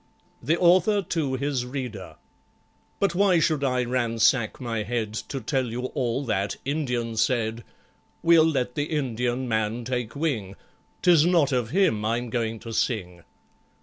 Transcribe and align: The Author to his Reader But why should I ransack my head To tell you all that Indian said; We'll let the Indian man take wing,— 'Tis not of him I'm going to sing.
The 0.41 0.57
Author 0.57 1.03
to 1.03 1.35
his 1.35 1.63
Reader 1.63 2.15
But 2.99 3.13
why 3.13 3.37
should 3.37 3.63
I 3.63 3.83
ransack 3.83 4.59
my 4.59 4.81
head 4.81 5.13
To 5.27 5.39
tell 5.39 5.65
you 5.67 5.85
all 5.93 6.25
that 6.25 6.55
Indian 6.65 7.15
said; 7.17 7.63
We'll 8.23 8.43
let 8.49 8.73
the 8.73 8.85
Indian 8.85 9.47
man 9.47 9.85
take 9.85 10.15
wing,— 10.15 10.55
'Tis 11.03 11.23
not 11.27 11.51
of 11.51 11.69
him 11.69 12.03
I'm 12.03 12.31
going 12.31 12.57
to 12.61 12.73
sing. 12.73 13.21